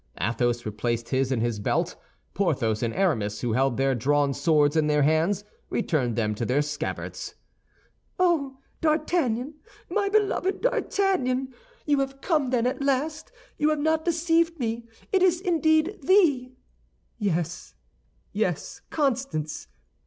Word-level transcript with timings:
Athos 0.19 0.65
replaced 0.65 1.09
his 1.09 1.31
in 1.31 1.41
his 1.41 1.59
belt; 1.59 1.95
Porthos 2.33 2.81
and 2.81 2.91
Aramis, 2.91 3.41
who 3.41 3.53
held 3.53 3.77
their 3.77 3.93
drawn 3.93 4.33
swords 4.33 4.75
in 4.75 4.87
their 4.87 5.03
hands, 5.03 5.43
returned 5.69 6.15
them 6.15 6.33
to 6.33 6.43
their 6.43 6.63
scabbards. 6.63 7.35
"Oh, 8.17 8.57
D'Artagnan, 8.81 9.53
my 9.91 10.09
beloved 10.09 10.61
D'Artagnan! 10.61 11.53
You 11.85 11.99
have 11.99 12.19
come, 12.19 12.49
then, 12.49 12.65
at 12.65 12.81
last! 12.81 13.31
You 13.59 13.69
have 13.69 13.77
not 13.77 14.03
deceived 14.05 14.57
me! 14.59 14.87
It 15.11 15.21
is 15.21 15.39
indeed 15.39 15.99
thee!" 16.01 16.55
"Yes, 17.19 17.75
yes, 18.33 18.81
Constance. 18.89 19.67